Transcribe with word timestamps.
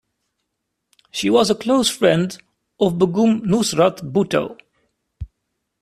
She 1.11 1.29
was 1.29 1.51
a 1.51 1.53
close 1.53 1.87
friend 1.87 2.35
of 2.79 2.97
Begum 2.97 3.41
Nusrat 3.43 4.11
Bhutto. 4.11 4.57